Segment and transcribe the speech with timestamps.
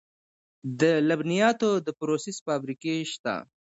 [0.79, 3.35] د لبنیاتو د پروسس فابریکې شته